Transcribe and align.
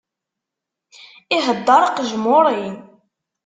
Ihedder 1.37 1.83
qejmuri! 1.95 2.67